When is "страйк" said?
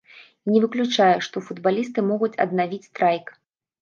2.89-3.25